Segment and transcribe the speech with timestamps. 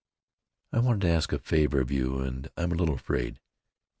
[0.73, 3.39] "I wanted to ask a favor of you, and I'm a little afraid."